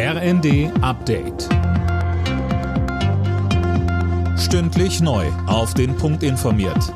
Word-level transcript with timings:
RND 0.00 0.70
Update. 0.80 1.48
Stündlich 4.38 5.00
neu. 5.00 5.26
Auf 5.48 5.74
den 5.74 5.96
Punkt 5.96 6.22
informiert. 6.22 6.94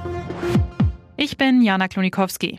Ich 1.17 1.37
bin 1.37 1.63
Jana 1.63 1.89
Klonikowski. 1.89 2.59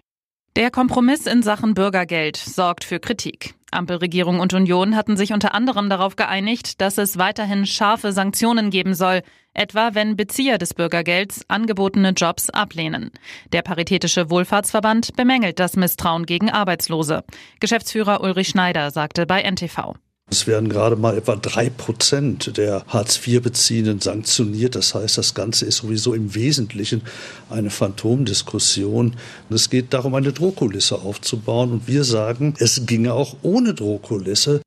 Der 0.58 0.70
Kompromiss 0.70 1.28
in 1.28 1.44
Sachen 1.44 1.76
Bürgergeld 1.76 2.36
sorgt 2.36 2.84
für 2.84 3.00
Kritik. 3.00 3.56
Ampelregierung 3.72 4.42
und 4.42 4.54
Union 4.54 4.98
hatten 4.98 5.16
sich 5.16 5.32
unter 5.32 5.56
anderem 5.56 5.90
darauf 5.90 6.18
geeinigt, 6.18 6.82
dass 6.82 6.98
es 6.98 7.18
weiterhin 7.18 7.66
scharfe 7.66 8.12
Sanktionen 8.12 8.70
geben 8.70 8.96
soll, 8.96 9.22
etwa 9.54 9.96
wenn 9.96 10.18
Bezieher 10.18 10.58
des 10.58 10.74
Bürgergelds 10.74 11.46
angebotene 11.48 12.10
Jobs 12.10 12.50
ablehnen. 12.50 13.12
Der 13.54 13.62
Paritätische 13.62 14.30
Wohlfahrtsverband 14.30 15.16
bemängelt 15.16 15.58
das 15.60 15.78
Misstrauen 15.78 16.26
gegen 16.26 16.50
Arbeitslose. 16.50 17.24
Geschäftsführer 17.62 18.20
Ulrich 18.20 18.50
Schneider 18.50 18.92
sagte 18.92 19.26
bei 19.26 19.42
NTV. 19.42 19.94
Es 20.34 20.48
werden 20.48 20.68
gerade 20.68 20.96
mal 20.96 21.16
etwa 21.16 21.36
drei 21.36 21.70
Prozent 21.70 22.58
der 22.58 22.84
Hartz-IV-Beziehenden 22.88 24.02
sanktioniert. 24.02 24.74
Das 24.74 24.96
heißt, 24.96 25.20
das 25.20 25.36
Ganze 25.36 25.68
ist 25.68 25.78
sowieso 25.78 26.16
im 26.16 26.34
Wesentlichen 26.34 27.04
eine 27.52 27.70
Phantomdiskussion. 27.70 29.16
es 29.52 29.70
geht 29.70 29.94
darum, 29.94 30.16
eine 30.16 30.34
Drohkulisse 30.34 30.96
aufzubauen. 30.96 31.72
Und 31.72 31.88
wir 31.88 32.04
sagen, 32.04 32.56
es 32.58 32.88
ginge 32.88 33.14
auch 33.14 33.36
ohne 33.44 33.76
Drohkulisse. 33.76 34.63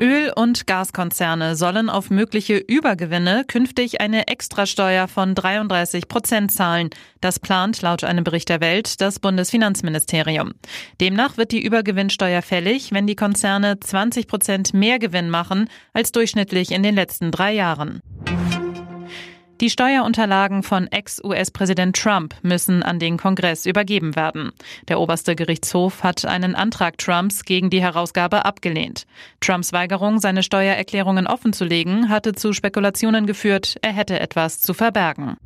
Öl- 0.00 0.32
und 0.34 0.66
Gaskonzerne 0.66 1.56
sollen 1.56 1.90
auf 1.90 2.08
mögliche 2.08 2.56
Übergewinne 2.56 3.44
künftig 3.46 4.00
eine 4.00 4.28
Extrasteuer 4.28 5.08
von 5.08 5.34
33 5.34 6.08
Prozent 6.08 6.50
zahlen. 6.50 6.88
Das 7.20 7.38
plant 7.38 7.82
laut 7.82 8.02
einem 8.02 8.24
Bericht 8.24 8.48
der 8.48 8.62
Welt 8.62 9.02
das 9.02 9.18
Bundesfinanzministerium. 9.18 10.52
Demnach 11.02 11.36
wird 11.36 11.52
die 11.52 11.62
Übergewinnsteuer 11.62 12.40
fällig, 12.40 12.92
wenn 12.92 13.06
die 13.06 13.16
Konzerne 13.16 13.78
20 13.78 14.26
Prozent 14.26 14.72
mehr 14.72 14.98
Gewinn 14.98 15.28
machen 15.28 15.68
als 15.92 16.12
durchschnittlich 16.12 16.70
in 16.70 16.82
den 16.82 16.94
letzten 16.94 17.30
drei 17.30 17.52
Jahren. 17.52 18.00
Die 19.60 19.68
Steuerunterlagen 19.68 20.62
von 20.62 20.86
Ex-US-Präsident 20.86 21.94
Trump 21.94 22.34
müssen 22.40 22.82
an 22.82 22.98
den 22.98 23.18
Kongress 23.18 23.66
übergeben 23.66 24.16
werden. 24.16 24.52
Der 24.88 24.98
oberste 24.98 25.36
Gerichtshof 25.36 26.02
hat 26.02 26.24
einen 26.24 26.54
Antrag 26.54 26.96
Trumps 26.96 27.44
gegen 27.44 27.68
die 27.68 27.82
Herausgabe 27.82 28.46
abgelehnt. 28.46 29.06
Trumps 29.40 29.74
Weigerung, 29.74 30.18
seine 30.18 30.42
Steuererklärungen 30.42 31.26
offenzulegen, 31.26 32.08
hatte 32.08 32.32
zu 32.32 32.54
Spekulationen 32.54 33.26
geführt, 33.26 33.76
er 33.82 33.92
hätte 33.92 34.18
etwas 34.18 34.60
zu 34.60 34.72
verbergen. 34.72 35.36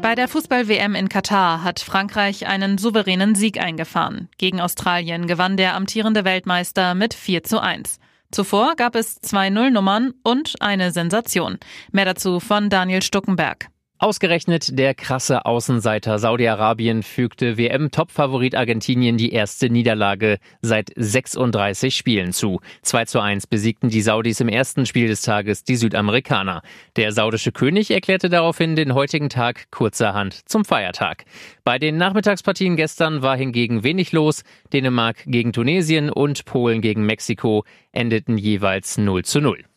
Bei 0.00 0.14
der 0.14 0.26
Fußball-WM 0.26 0.94
in 0.94 1.10
Katar 1.10 1.62
hat 1.62 1.80
Frankreich 1.80 2.46
einen 2.46 2.78
souveränen 2.78 3.34
Sieg 3.34 3.60
eingefahren. 3.60 4.30
Gegen 4.38 4.62
Australien 4.62 5.26
gewann 5.26 5.58
der 5.58 5.74
amtierende 5.74 6.24
Weltmeister 6.24 6.94
mit 6.94 7.12
4 7.12 7.44
zu 7.44 7.60
1. 7.60 8.00
Zuvor 8.30 8.76
gab 8.76 8.94
es 8.94 9.16
zwei 9.20 9.50
Nullnummern 9.50 10.14
und 10.22 10.54
eine 10.60 10.92
Sensation. 10.92 11.58
Mehr 11.90 12.04
dazu 12.04 12.38
von 12.38 12.70
Daniel 12.70 13.02
Stuckenberg. 13.02 13.70
Ausgerechnet 14.02 14.78
der 14.78 14.94
krasse 14.94 15.44
Außenseiter 15.44 16.18
Saudi-Arabien 16.18 17.02
fügte 17.02 17.58
WM-Topfavorit 17.58 18.54
Argentinien 18.54 19.18
die 19.18 19.30
erste 19.30 19.68
Niederlage 19.68 20.38
seit 20.62 20.90
36 20.96 21.94
Spielen 21.94 22.32
zu. 22.32 22.60
2 22.80 23.04
zu 23.04 23.20
1 23.20 23.46
besiegten 23.46 23.90
die 23.90 24.00
Saudis 24.00 24.40
im 24.40 24.48
ersten 24.48 24.86
Spiel 24.86 25.08
des 25.08 25.20
Tages 25.20 25.64
die 25.64 25.76
Südamerikaner. 25.76 26.62
Der 26.96 27.12
saudische 27.12 27.52
König 27.52 27.90
erklärte 27.90 28.30
daraufhin 28.30 28.74
den 28.74 28.94
heutigen 28.94 29.28
Tag 29.28 29.70
kurzerhand 29.70 30.48
zum 30.48 30.64
Feiertag. 30.64 31.26
Bei 31.62 31.78
den 31.78 31.98
Nachmittagspartien 31.98 32.76
gestern 32.76 33.20
war 33.20 33.36
hingegen 33.36 33.84
wenig 33.84 34.12
los. 34.12 34.44
Dänemark 34.72 35.24
gegen 35.26 35.52
Tunesien 35.52 36.08
und 36.08 36.46
Polen 36.46 36.80
gegen 36.80 37.04
Mexiko 37.04 37.66
endeten 37.92 38.38
jeweils 38.38 38.96
0 38.96 39.26
zu 39.26 39.42
0. 39.42 39.69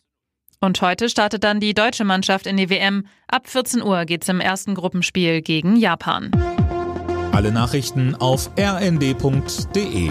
Und 0.64 0.80
heute 0.80 1.10
startet 1.10 1.44
dann 1.44 1.60
die 1.60 1.74
deutsche 1.74 2.04
Mannschaft 2.04 2.46
in 2.46 2.56
die 2.56 2.70
WM. 2.70 3.04
Ab 3.28 3.48
14 3.50 3.82
Uhr 3.82 4.06
geht's 4.06 4.30
im 4.30 4.40
ersten 4.40 4.74
Gruppenspiel 4.74 5.42
gegen 5.42 5.76
Japan. 5.76 6.30
Alle 7.32 7.52
Nachrichten 7.52 8.14
auf 8.14 8.50
rnd.de 8.58 10.10